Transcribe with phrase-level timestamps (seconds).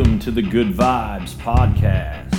[0.00, 2.32] welcome to the Good Vibes podcast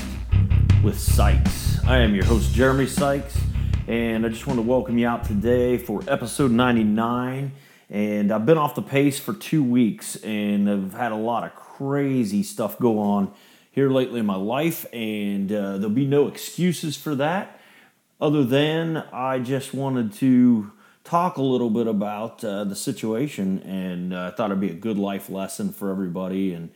[0.83, 1.77] with Sykes.
[1.85, 3.39] I am your host, Jeremy Sykes,
[3.87, 7.51] and I just want to welcome you out today for episode 99.
[7.91, 11.53] And I've been off the pace for two weeks, and I've had a lot of
[11.53, 13.31] crazy stuff go on
[13.71, 17.59] here lately in my life, and uh, there'll be no excuses for that.
[18.19, 20.71] Other than I just wanted to
[21.03, 24.73] talk a little bit about uh, the situation, and I uh, thought it'd be a
[24.73, 26.71] good life lesson for everybody, and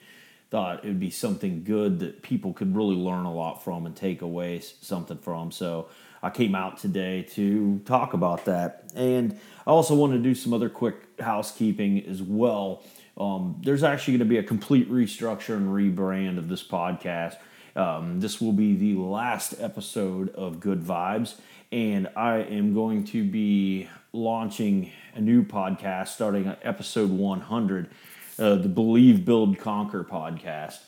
[0.55, 3.93] thought it would be something good that people could really learn a lot from and
[3.93, 5.51] take away something from.
[5.51, 5.89] So
[6.23, 10.53] I came out today to talk about that, and I also want to do some
[10.53, 12.83] other quick housekeeping as well.
[13.17, 17.35] Um, there's actually going to be a complete restructure and rebrand of this podcast.
[17.75, 21.35] Um, this will be the last episode of Good Vibes,
[21.73, 27.89] and I am going to be launching a new podcast starting at episode 100,
[28.37, 30.79] uh, the Believe, Build, Conquer podcast.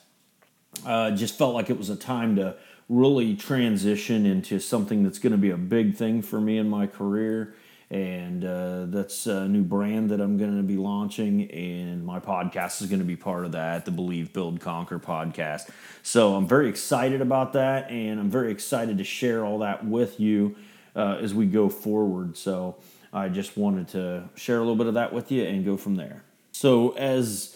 [0.85, 2.55] Uh, just felt like it was a time to
[2.89, 6.87] really transition into something that's going to be a big thing for me in my
[6.87, 7.55] career.
[7.89, 12.81] And uh, that's a new brand that I'm going to be launching, and my podcast
[12.81, 15.69] is going to be part of that, the Believe, Build, Conquer podcast.
[16.03, 20.19] So I'm very excited about that, and I'm very excited to share all that with
[20.19, 20.57] you
[20.97, 22.35] uh, as we go forward.
[22.35, 22.75] So
[23.13, 25.95] I just wanted to share a little bit of that with you and go from
[25.95, 26.23] there.
[26.59, 27.55] So, as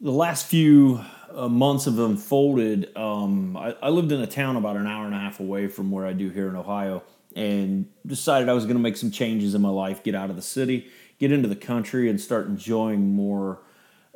[0.00, 4.76] the last few uh, months have unfolded, um, I, I, lived in a town about
[4.76, 7.02] an hour and a half away from where I do here in Ohio
[7.36, 10.36] and decided I was going to make some changes in my life, get out of
[10.36, 13.58] the city, get into the country, and start enjoying more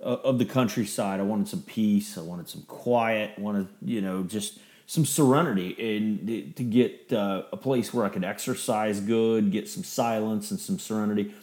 [0.02, 1.20] uh, of the countryside.
[1.20, 6.56] I wanted some peace, I wanted some quiet, wanted, you know, just some serenity and
[6.56, 10.78] to get uh, a place where I could exercise good, get some silence and some
[10.78, 11.34] serenity,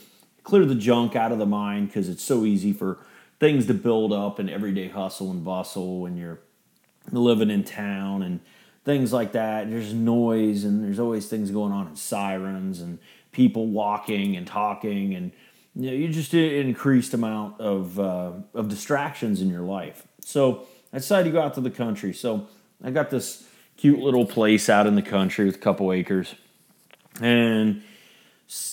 [0.44, 3.00] clear the junk out of the mind because it's so easy for
[3.40, 6.40] things to build up in everyday hustle and bustle when you're
[7.12, 8.40] living in town and
[8.86, 9.70] things like that.
[9.70, 13.00] There's noise and there's always things going on and sirens and
[13.32, 15.32] people walking and talking and
[15.76, 20.06] you know you just an increased amount of uh, of distractions in your life.
[20.24, 22.14] So I decided to go out to the country.
[22.14, 22.48] So
[22.84, 26.36] I got this cute little place out in the country with a couple acres,
[27.20, 27.82] and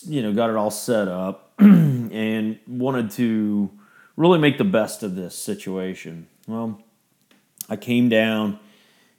[0.06, 1.49] you know got it all set up,
[2.12, 3.70] and wanted to
[4.16, 6.26] really make the best of this situation.
[6.46, 6.82] Well,
[7.68, 8.58] I came down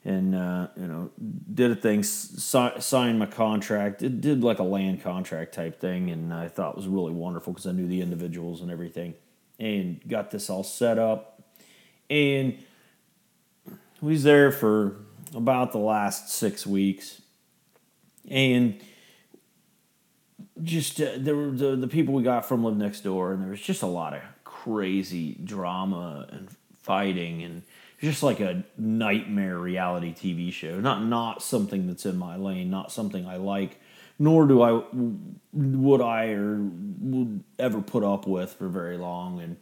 [0.03, 1.11] and uh, you know
[1.53, 4.01] did a thing, si- signed my contract.
[4.01, 7.67] It did like a land contract type thing, and I thought was really wonderful because
[7.67, 9.13] I knew the individuals and everything,
[9.59, 11.43] and got this all set up,
[12.09, 12.57] and
[14.01, 14.97] we was there for
[15.35, 17.21] about the last six weeks,
[18.27, 18.81] and
[20.63, 23.49] just uh, there were the, the people we got from live next door, and there
[23.49, 26.49] was just a lot of crazy drama and
[26.81, 27.63] fighting, and
[28.01, 30.79] just like a nightmare reality TV show.
[30.79, 33.79] Not not something that's in my lane, not something I like,
[34.19, 34.83] nor do I
[35.53, 39.57] would I or would ever put up with for very long, and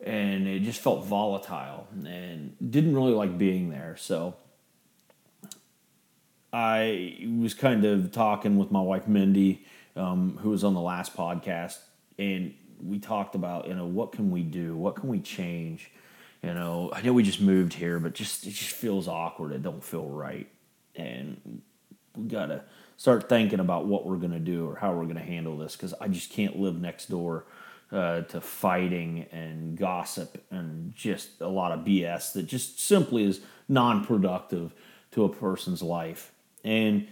[0.00, 3.96] and it just felt volatile and didn't really like being there.
[3.98, 4.36] So
[6.52, 9.66] I was kind of talking with my wife Mindy,
[9.98, 11.78] um, who was on the last podcast,
[12.18, 15.90] and we talked about you know what can we do, what can we change.
[16.42, 19.52] You know, I know we just moved here, but just it just feels awkward.
[19.52, 20.48] It don't feel right,
[20.94, 21.62] and
[22.16, 22.62] we gotta
[22.96, 26.08] start thinking about what we're gonna do or how we're gonna handle this because I
[26.08, 27.44] just can't live next door
[27.92, 33.40] uh, to fighting and gossip and just a lot of BS that just simply is
[33.68, 34.74] non-productive
[35.12, 36.32] to a person's life.
[36.64, 37.08] And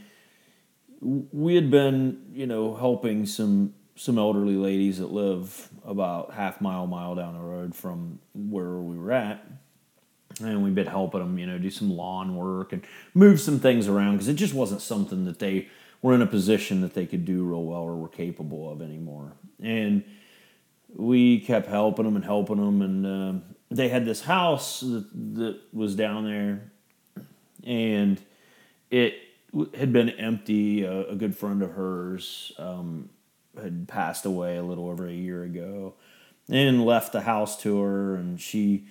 [1.00, 6.86] we had been, you know, helping some some elderly ladies that live about half mile
[6.86, 9.44] mile down the road from where we were at.
[10.40, 12.82] And we've been helping them you know do some lawn work and
[13.14, 15.68] move some things around because it just wasn't something that they
[16.02, 19.32] were in a position that they could do real well or were capable of anymore.
[19.62, 20.04] And
[20.94, 25.60] we kept helping them and helping them, and uh, they had this house that, that
[25.72, 26.70] was down there,
[27.64, 28.20] and
[28.90, 29.14] it
[29.74, 30.84] had been empty.
[30.84, 33.10] A, a good friend of hers um,
[33.60, 35.94] had passed away a little over a year ago,
[36.48, 38.86] and left the house to her, and she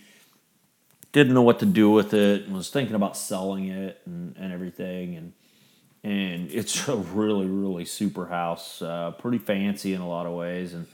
[1.11, 4.51] didn't know what to do with it, and was thinking about selling it and, and
[4.51, 5.33] everything, and
[6.03, 10.73] and it's a really really super house, uh, pretty fancy in a lot of ways,
[10.73, 10.87] and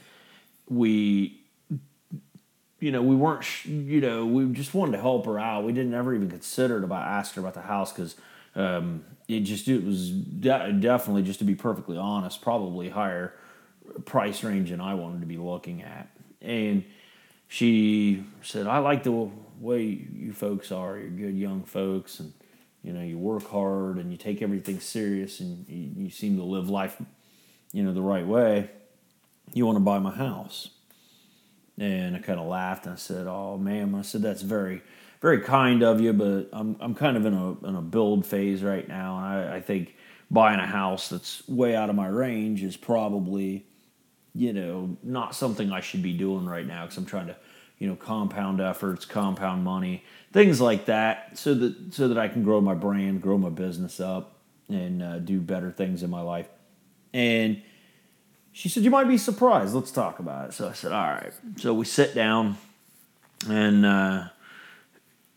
[0.68, 1.42] we
[2.82, 5.62] you know, we weren't, you know, we just wanted to help her out.
[5.62, 8.16] We didn't ever even consider it about asking her about the house because
[8.56, 13.34] um, it just it was de- definitely just to be perfectly honest, probably higher
[14.04, 16.08] price range than I wanted to be looking at.
[16.40, 16.84] And
[17.48, 19.30] she said, "I like the
[19.60, 22.32] way you folks are, you're good young folks, and
[22.82, 26.44] you know you work hard and you take everything serious, and you, you seem to
[26.44, 27.00] live life,
[27.72, 28.70] you know, the right way.
[29.52, 30.70] You want to buy my house?"
[31.78, 34.82] And I kind of laughed and I said, "Oh, ma'am," I said, "That's very."
[35.22, 38.60] Very kind of you, but I'm, I'm kind of in a, in a build phase
[38.64, 39.94] right now, and I, I think
[40.32, 43.64] buying a house that's way out of my range is probably,
[44.34, 47.36] you know, not something I should be doing right now because I'm trying to,
[47.78, 50.02] you know, compound efforts, compound money,
[50.32, 54.00] things like that, so that so that I can grow my brand, grow my business
[54.00, 54.38] up,
[54.68, 56.48] and uh, do better things in my life.
[57.14, 57.62] And
[58.50, 59.72] she said, "You might be surprised.
[59.72, 62.56] Let's talk about it." So I said, "All right." So we sit down,
[63.48, 63.86] and.
[63.86, 64.24] Uh,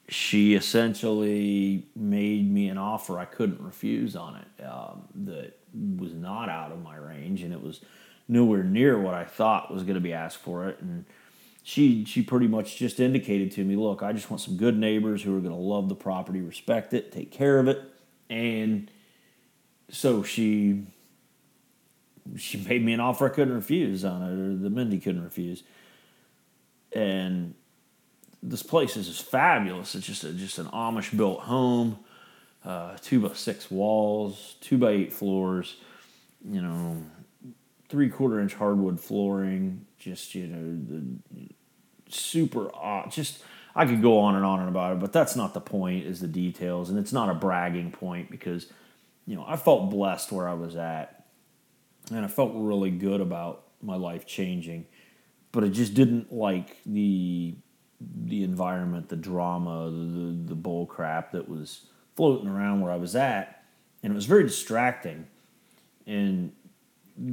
[0.07, 5.57] she essentially made me an offer I couldn't refuse on it um, that
[5.98, 7.81] was not out of my range and it was
[8.28, 11.06] nowhere near what I thought was going to be asked for it and
[11.63, 15.24] she she pretty much just indicated to me look I just want some good neighbors
[15.24, 17.81] who are going to love the property respect it take care of it
[18.30, 18.92] and
[19.90, 20.86] so she
[22.38, 25.63] she made me an offer I couldn't refuse on it or the Mindy couldn't refuse
[26.92, 27.56] and
[28.46, 29.96] this place is just fabulous.
[29.96, 32.00] It's just a, just an Amish built home,
[32.64, 35.78] uh, two by six walls, two by eight floors,
[36.48, 37.04] you know,
[37.90, 39.86] three quarter inch hardwood flooring.
[39.98, 41.50] Just you know the
[42.10, 43.44] super uh, just
[43.76, 46.06] I could go on and on and about it, but that's not the point.
[46.06, 48.68] Is the details, and it's not a bragging point because
[49.26, 51.26] you know I felt blessed where I was at,
[52.12, 54.86] and I felt really good about my life changing,
[55.52, 57.56] but I just didn't like the
[58.00, 63.16] the environment, the drama, the, the bull crap that was floating around where I was
[63.16, 63.64] at.
[64.04, 65.28] And it was very distracting.
[66.06, 66.52] And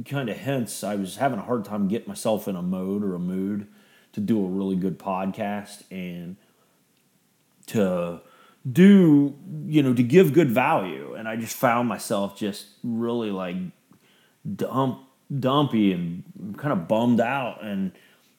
[0.05, 3.15] kind of hence, I was having a hard time getting myself in a mode or
[3.15, 3.67] a mood
[4.13, 6.37] to do a really good podcast and
[7.67, 8.21] to
[8.71, 11.13] do, you know, to give good value.
[11.13, 13.57] And I just found myself just really like
[14.55, 15.01] dump,
[15.39, 16.23] dumpy and
[16.57, 17.63] kind of bummed out.
[17.63, 17.91] And,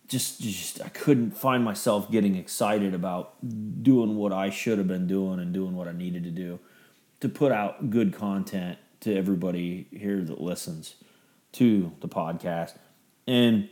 [0.09, 3.35] just just I couldn't find myself getting excited about
[3.83, 6.59] doing what I should have been doing and doing what I needed to do
[7.21, 10.97] to put out good content to everybody here that listens
[11.53, 12.75] to the podcast.
[13.27, 13.69] And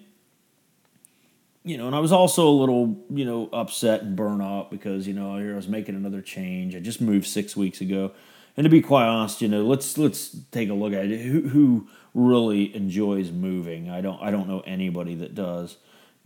[1.65, 5.07] you know, and I was also a little, you know, upset and burnt out because,
[5.07, 6.75] you know, here I was making another change.
[6.75, 8.11] I just moved 6 weeks ago.
[8.57, 11.21] And to be quite honest, you know, let's let's take a look at it.
[11.21, 13.89] Who, who really enjoys moving?
[13.89, 15.77] I don't I don't know anybody that does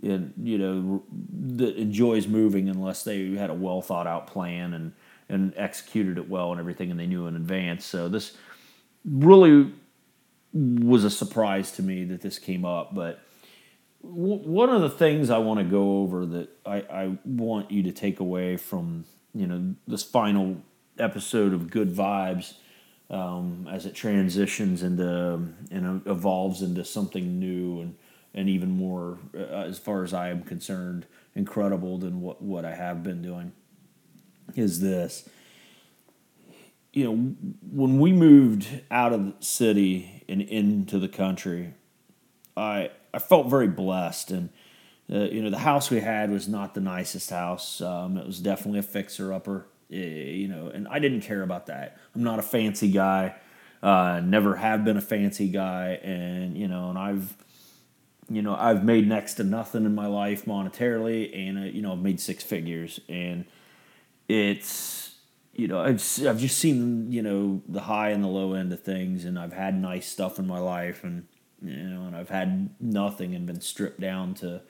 [0.02, 1.02] and you know
[1.56, 4.92] that enjoys moving unless they had a well thought out plan and
[5.28, 7.84] and executed it well and everything and they knew in advance.
[7.84, 8.36] So this
[9.04, 9.72] really
[10.52, 13.20] was a surprise to me that this came up but
[14.02, 17.82] w- one of the things i want to go over that I, I want you
[17.82, 19.04] to take away from
[19.34, 20.62] you know this final
[20.98, 22.54] episode of good vibes
[23.10, 27.96] um, as it transitions into and evolves into something new and
[28.36, 32.74] and even more, uh, as far as I am concerned, incredible than what, what I
[32.74, 33.52] have been doing
[34.54, 35.28] is this.
[36.92, 37.34] You know,
[37.72, 41.74] when we moved out of the city and into the country,
[42.56, 44.50] I I felt very blessed, and
[45.12, 47.80] uh, you know the house we had was not the nicest house.
[47.80, 49.66] Um, it was definitely a fixer upper.
[49.88, 51.96] You know, and I didn't care about that.
[52.14, 53.36] I'm not a fancy guy.
[53.82, 57.36] Uh, never have been a fancy guy, and you know, and I've
[58.28, 61.92] you know, I've made next to nothing in my life monetarily, and uh, you know,
[61.92, 63.44] I've made six figures, and
[64.28, 65.14] it's
[65.52, 68.82] you know, I've I've just seen you know the high and the low end of
[68.82, 71.26] things, and I've had nice stuff in my life, and
[71.62, 74.62] you know, and I've had nothing and been stripped down to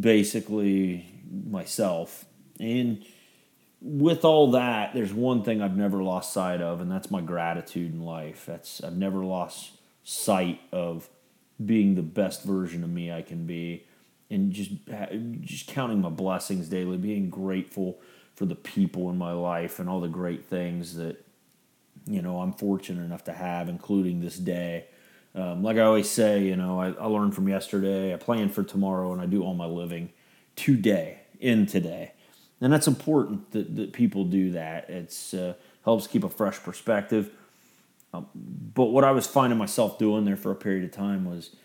[0.00, 1.06] basically
[1.46, 2.24] myself,
[2.58, 3.04] and
[3.84, 7.92] with all that, there's one thing I've never lost sight of, and that's my gratitude
[7.92, 8.46] in life.
[8.46, 11.08] That's I've never lost sight of
[11.64, 13.84] being the best version of me I can be,
[14.30, 14.70] and just
[15.40, 18.00] just counting my blessings daily, being grateful
[18.34, 21.24] for the people in my life and all the great things that
[22.06, 24.86] you know I'm fortunate enough to have, including this day.
[25.34, 28.62] Um, like I always say, you know, I, I learned from yesterday, I plan for
[28.62, 30.10] tomorrow, and I do all my living
[30.54, 32.12] today, in today.
[32.60, 34.88] And that's important that, that people do that.
[34.88, 37.30] It's uh, helps keep a fresh perspective
[38.14, 41.56] um, but what I was finding myself doing there for a period of time was,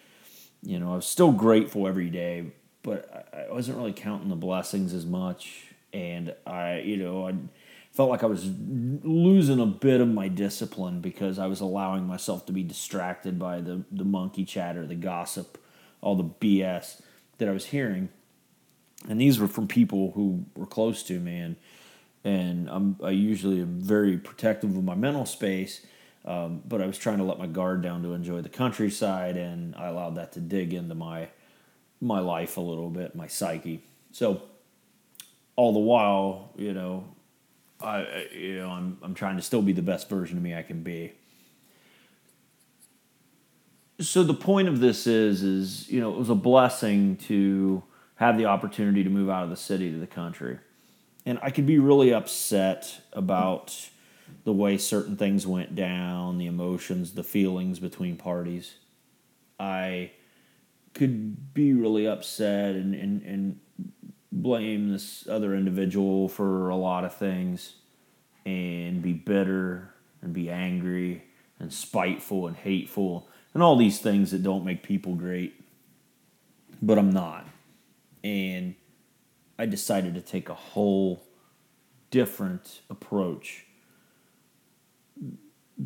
[0.63, 2.47] you know, I was still grateful every day,
[2.83, 5.65] but I, wasn't really counting the blessings as much.
[5.93, 7.35] And I, you know, I
[7.91, 8.49] felt like I was
[9.03, 13.61] losing a bit of my discipline because I was allowing myself to be distracted by
[13.61, 15.57] the, the monkey chatter, the gossip,
[16.01, 17.01] all the BS
[17.37, 18.09] that I was hearing.
[19.07, 21.55] and these were from people who were close to me, and
[22.23, 25.85] and I'm I usually am very protective of my mental space.
[26.29, 29.75] Um, but I was trying to let my guard down to enjoy the countryside, and
[29.75, 31.29] I allowed that to dig into my
[31.99, 33.83] my life a little bit, my psyche.
[34.11, 34.43] So
[35.55, 37.03] all the while, you know,
[37.81, 40.61] I you know I'm I'm trying to still be the best version of me I
[40.61, 41.13] can be.
[43.99, 47.81] So the point of this is is you know it was a blessing to
[48.17, 50.59] have the opportunity to move out of the city to the country.
[51.25, 53.89] And I could be really upset about
[54.43, 58.75] the way certain things went down, the emotions, the feelings between parties.
[59.59, 60.11] I
[60.93, 63.59] could be really upset and, and, and
[64.31, 67.75] blame this other individual for a lot of things
[68.45, 71.23] and be bitter and be angry
[71.59, 75.53] and spiteful and hateful and all these things that don't make people great.
[76.81, 77.45] But I'm not
[78.23, 78.75] and
[79.57, 81.25] I decided to take a whole
[82.11, 83.65] different approach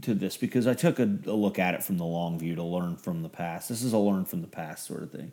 [0.04, 2.64] to this because I took a, a, look at it from the long view to
[2.64, 3.70] learn from the past.
[3.70, 5.32] This is a learn from the past sort of thing,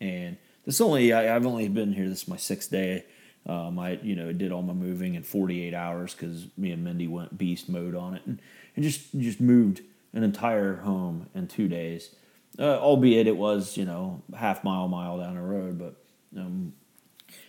[0.00, 2.08] and this only I, have only been here.
[2.08, 3.04] This is my sixth day.
[3.46, 7.08] Um, I you know did all my moving in 48 hours because me and Mindy
[7.08, 8.40] went beast mode on it and,
[8.76, 9.82] and just just moved
[10.12, 12.14] an entire home in two days.
[12.58, 15.96] Uh, albeit it was you know half mile mile down the road, but
[16.38, 16.74] um,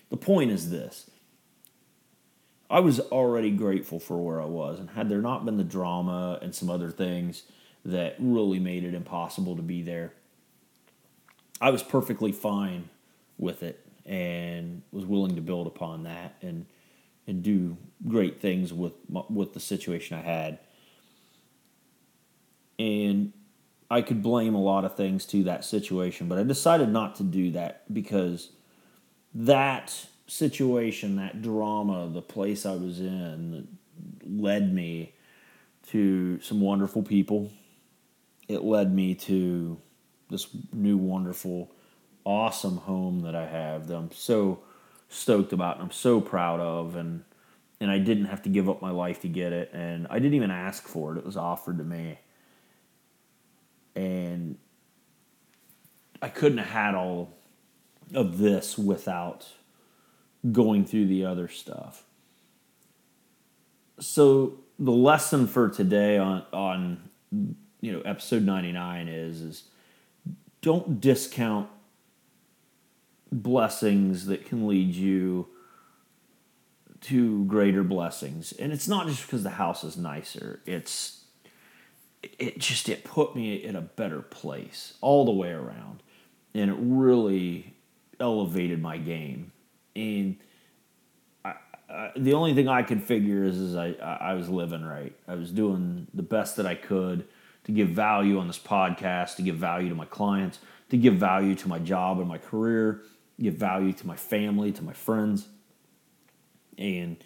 [0.09, 1.09] the point is this
[2.69, 6.39] I was already grateful for where I was, and had there not been the drama
[6.41, 7.43] and some other things
[7.85, 10.13] that really made it impossible to be there,
[11.61, 12.89] I was perfectly fine
[13.37, 16.65] with it and was willing to build upon that and
[17.25, 17.77] and do
[18.07, 18.93] great things with
[19.29, 20.59] with the situation I had.
[22.79, 23.33] And
[23.89, 27.23] I could blame a lot of things to that situation, but I decided not to
[27.23, 28.49] do that because
[29.33, 33.67] that situation, that drama, the place I was in,
[34.25, 35.13] led me
[35.89, 37.51] to some wonderful people.
[38.47, 39.79] It led me to
[40.29, 41.71] this new, wonderful,
[42.25, 44.59] awesome home that I have that I'm so
[45.09, 46.95] stoked about and I'm so proud of.
[46.95, 47.23] And,
[47.79, 49.71] and I didn't have to give up my life to get it.
[49.73, 52.19] And I didn't even ask for it, it was offered to me.
[53.95, 54.57] And
[56.21, 57.33] I couldn't have had all
[58.13, 59.47] of this without
[60.51, 62.03] going through the other stuff.
[63.99, 67.09] So the lesson for today on on
[67.81, 69.63] you know episode 99 is is
[70.61, 71.69] don't discount
[73.31, 75.47] blessings that can lead you
[77.01, 78.53] to greater blessings.
[78.53, 80.61] And it's not just because the house is nicer.
[80.65, 81.25] It's
[82.23, 86.01] it just it put me in a better place all the way around.
[86.53, 87.73] And it really
[88.19, 89.51] elevated my game.
[89.95, 90.37] And
[91.45, 91.53] I,
[91.89, 95.15] I, the only thing I could figure is, is I, I was living right.
[95.27, 97.27] I was doing the best that I could
[97.65, 100.59] to give value on this podcast, to give value to my clients,
[100.89, 103.03] to give value to my job and my career,
[103.39, 105.47] give value to my family, to my friends,
[106.77, 107.17] and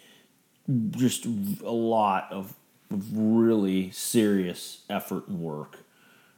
[0.90, 2.54] just a lot of,
[2.90, 5.80] really serious effort and work.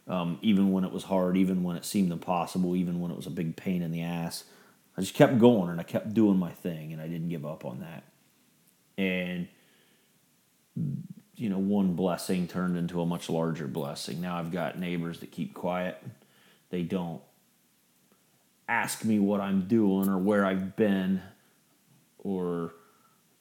[0.08, 3.28] Um, even when it was hard, even when it seemed impossible, even when it was
[3.28, 4.42] a big pain in the ass.
[5.00, 7.64] I just kept going and I kept doing my thing and I didn't give up
[7.64, 8.04] on that.
[8.98, 9.48] And,
[11.34, 14.20] you know, one blessing turned into a much larger blessing.
[14.20, 15.96] Now I've got neighbors that keep quiet.
[16.68, 17.22] They don't
[18.68, 21.22] ask me what I'm doing or where I've been
[22.18, 22.74] or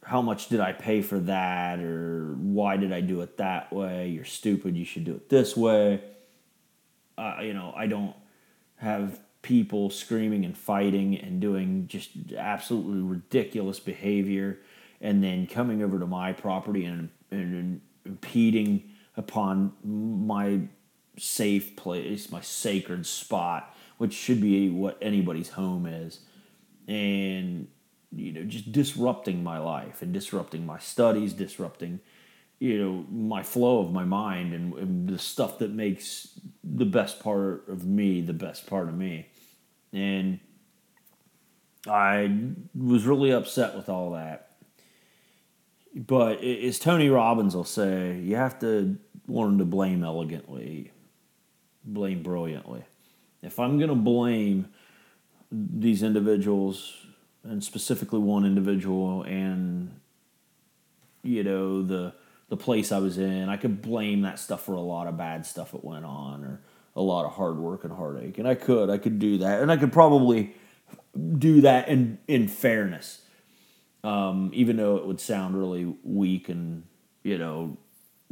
[0.01, 4.07] how much did I pay for that or why did I do it that way?
[4.07, 4.77] You're stupid.
[4.77, 6.01] You should do it this way.
[7.17, 8.15] Uh, you know, I don't
[8.77, 14.59] have people screaming and fighting and doing just absolutely ridiculous behavior
[15.01, 18.83] and then coming over to my property and, and impeding
[19.15, 20.59] upon my
[21.17, 26.19] safe place, my sacred spot, which should be what anybody's home is.
[26.87, 27.67] And,
[28.11, 31.99] you know, just disrupting my life and disrupting my studies, disrupting,
[32.59, 37.19] you know, my flow of my mind and, and the stuff that makes the best
[37.21, 39.27] part of me the best part of me.
[39.93, 40.39] And
[41.87, 42.31] I
[42.75, 44.51] was really upset with all that.
[45.95, 48.97] But as Tony Robbins will say, you have to
[49.27, 50.91] learn to blame elegantly,
[51.83, 52.83] blame brilliantly.
[53.41, 54.67] If I'm going to blame
[55.51, 57.05] these individuals,
[57.43, 59.99] and specifically one individual, and
[61.23, 62.13] you know the
[62.49, 65.45] the place I was in, I could blame that stuff for a lot of bad
[65.45, 66.61] stuff that went on, or
[66.95, 68.37] a lot of hard work and heartache.
[68.37, 69.61] And I could, I could do that.
[69.61, 70.55] And I could probably
[71.37, 73.21] do that in in fairness.
[74.03, 76.83] Um, even though it would sound really weak and
[77.23, 77.77] you know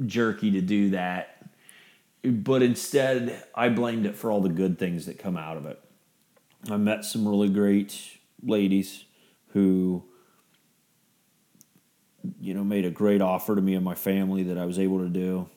[0.05, 1.45] jerky to do that,
[2.23, 5.79] but instead I blamed it for all the good things that come out of it.
[6.69, 9.05] I met some really great ladies
[9.49, 10.03] who
[12.39, 14.99] you know made a great offer to me and my family that I was able
[14.99, 15.49] to do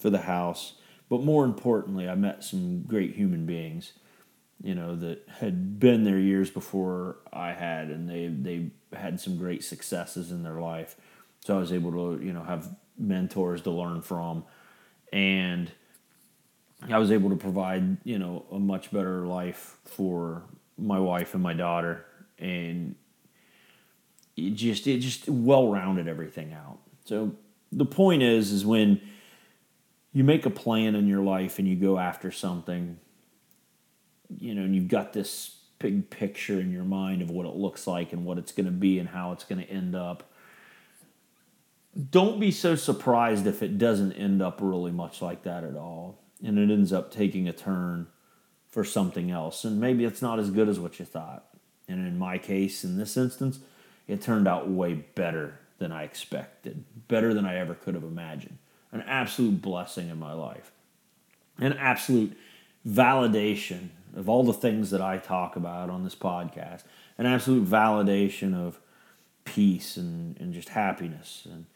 [0.00, 0.74] for the house.
[1.08, 3.92] But more importantly, I met some great human beings,
[4.62, 9.36] you know, that had been there years before I had, and they they had some
[9.36, 10.96] great successes in their life.
[11.44, 14.44] So I was able to, you know, have mentors to learn from,
[15.12, 15.70] and
[16.90, 20.42] I was able to provide, you know, a much better life for
[20.76, 22.04] my wife and my daughter,
[22.38, 22.94] and
[24.46, 26.78] it just it just well rounded everything out.
[27.04, 27.32] So
[27.72, 29.00] the point is, is when
[30.12, 32.98] you make a plan in your life and you go after something,
[34.38, 37.86] you know, and you've got this big picture in your mind of what it looks
[37.86, 40.30] like and what it's going to be and how it's going to end up.
[42.10, 46.18] Don't be so surprised if it doesn't end up really much like that at all
[46.42, 48.06] and it ends up taking a turn
[48.68, 49.64] for something else.
[49.64, 51.44] And maybe it's not as good as what you thought.
[51.88, 53.60] And in my case, in this instance,
[54.08, 58.58] it turned out way better than I expected, better than I ever could have imagined.
[58.90, 60.72] An absolute blessing in my life,
[61.58, 62.36] an absolute
[62.86, 66.84] validation of all the things that I talk about on this podcast,
[67.18, 68.80] an absolute validation of
[69.44, 71.46] peace and, and just happiness.
[71.50, 71.66] And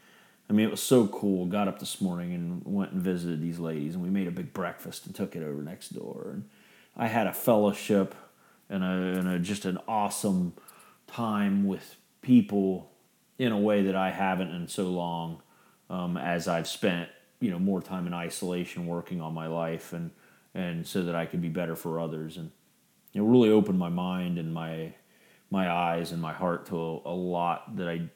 [0.49, 1.47] I mean, it was so cool.
[1.47, 4.53] Got up this morning and went and visited these ladies, and we made a big
[4.53, 6.31] breakfast and took it over next door.
[6.33, 6.49] And
[6.97, 8.15] I had a fellowship
[8.69, 10.55] and a, and a just an awesome
[11.07, 12.91] time with people
[13.39, 15.43] in a way that I haven't in so long,
[15.91, 17.09] um, as I've spent
[17.41, 20.11] you know more time in isolation working on my life and
[20.55, 22.51] and so that I could be better for others and
[23.15, 24.95] it really opened my mind and my
[25.51, 28.09] my eyes and my heart to a, a lot that I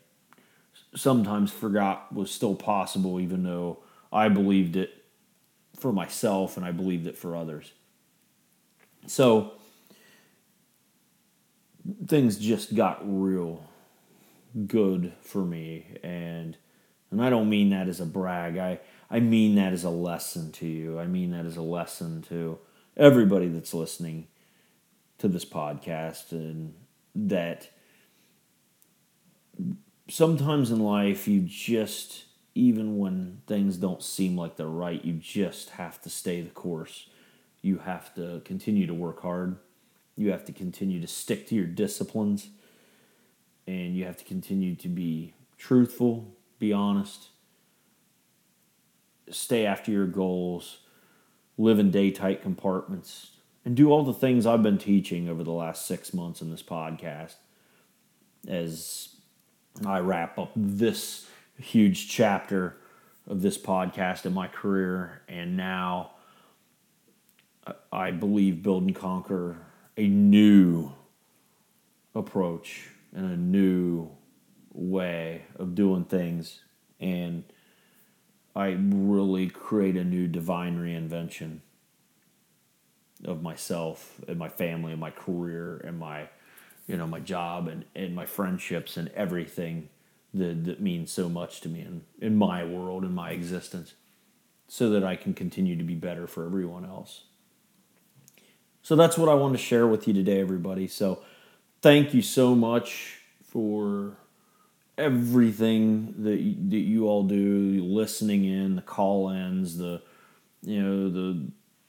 [0.95, 3.79] sometimes forgot was still possible, even though
[4.13, 5.05] I believed it
[5.79, 7.73] for myself and I believed it for others.
[9.07, 9.53] So
[12.07, 13.63] things just got real
[14.67, 16.57] good for me and
[17.11, 18.59] and I don't mean that as a brag.
[18.59, 20.99] I I mean that as a lesson to you.
[20.99, 22.59] I mean that as a lesson to
[22.97, 24.27] everybody that's listening
[25.19, 26.75] to this podcast and
[27.15, 27.71] that
[30.09, 35.71] sometimes in life you just even when things don't seem like they're right you just
[35.71, 37.09] have to stay the course
[37.63, 39.57] you have to continue to work hard
[40.17, 42.49] you have to continue to stick to your disciplines
[43.67, 47.29] and you have to continue to be truthful be honest
[49.31, 50.79] stay after your goals
[51.59, 53.33] live in day tight compartments
[53.65, 56.63] and do all the things i've been teaching over the last six months in this
[56.63, 57.35] podcast
[58.49, 59.17] as
[59.85, 61.27] I wrap up this
[61.59, 62.77] huge chapter
[63.27, 66.13] of this podcast in my career, and now
[67.93, 69.59] I believe Build and Conquer
[69.97, 70.93] a new
[72.15, 74.11] approach and a new
[74.73, 76.61] way of doing things,
[77.01, 77.43] and
[78.55, 81.61] I really create a new divine reinvention
[83.25, 86.29] of myself and my family and my career and my
[86.87, 89.89] you know my job and, and my friendships and everything
[90.35, 93.95] that, that means so much to me in, in my world and my existence
[94.69, 97.25] so that I can continue to be better for everyone else.
[98.83, 100.87] So that's what I want to share with you today, everybody.
[100.87, 101.23] So
[101.83, 104.17] thank you so much for
[104.99, 110.03] everything that you, that you all do, listening in, the call ins, the
[110.63, 111.47] you know the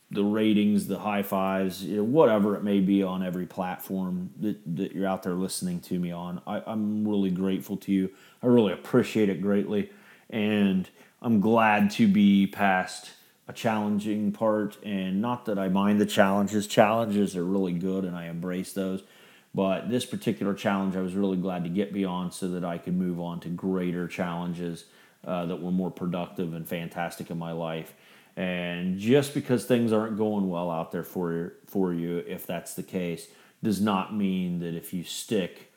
[0.10, 4.58] the ratings, the high fives, you know, whatever it may be on every platform that,
[4.78, 6.41] that you're out there listening to me on.
[6.47, 8.10] I, I'm really grateful to you.
[8.41, 9.89] I really appreciate it greatly.
[10.30, 10.89] And
[11.21, 13.12] I'm glad to be past
[13.50, 14.78] a challenging part.
[14.82, 19.04] And not that I mind the challenges, challenges are really good and I embrace those.
[19.56, 22.96] But this particular challenge, I was really glad to get beyond so that I could
[22.96, 24.86] move on to greater challenges
[25.26, 27.94] uh, that were more productive and fantastic in my life.
[28.36, 32.84] And just because things aren't going well out there for for you, if that's the
[32.84, 33.28] case,
[33.64, 35.74] does not mean that if you stick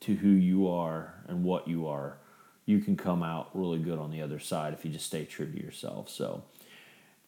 [0.00, 2.18] to who you are and what you are,
[2.66, 5.50] you can come out really good on the other side if you just stay true
[5.50, 6.08] to yourself.
[6.08, 6.42] So,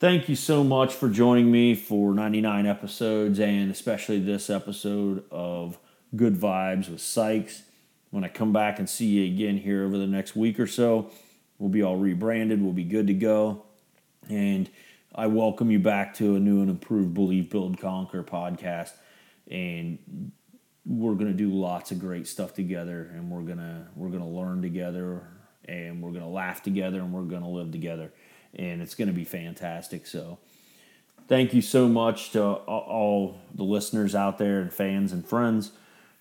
[0.02, 5.78] thank you so much for joining me for 99 episodes and especially this episode of
[6.16, 7.62] Good Vibes with Sykes.
[8.10, 11.12] When I come back and see you again here over the next week or so,
[11.56, 13.62] we'll be all rebranded, we'll be good to go.
[14.28, 14.68] And
[15.14, 18.90] I welcome you back to a new and improved Believe, Build, Conquer podcast.
[19.48, 20.32] And
[20.84, 25.28] we're gonna do lots of great stuff together, and we're gonna we're gonna learn together,
[25.66, 28.12] and we're gonna laugh together, and we're gonna live together,
[28.54, 30.06] and it's gonna be fantastic.
[30.06, 30.38] So,
[31.28, 35.72] thank you so much to all the listeners out there and fans and friends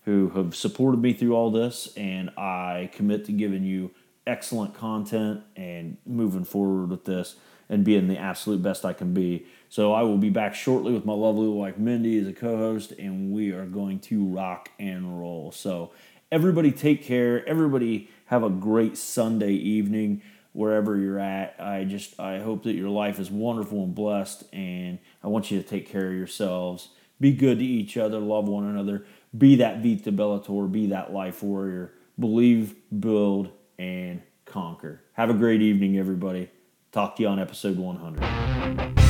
[0.04, 3.92] who have supported me through all this, and I commit to giving you
[4.26, 7.36] excellent content and moving forward with this
[7.68, 9.46] and being the absolute best I can be.
[9.68, 13.32] So I will be back shortly with my lovely wife Mindy as a co-host, and
[13.32, 15.52] we are going to rock and roll.
[15.52, 15.92] So
[16.30, 17.46] everybody take care.
[17.48, 21.56] Everybody have a great Sunday evening wherever you're at.
[21.58, 25.60] I just I hope that your life is wonderful and blessed, and I want you
[25.60, 26.88] to take care of yourselves.
[27.20, 29.04] Be good to each other, love one another,
[29.36, 31.92] be that Vita Bellator, be that life warrior.
[32.18, 35.00] Believe, build, and conquer.
[35.14, 36.50] Have a great evening, everybody.
[36.90, 39.01] Talk to you on episode 100.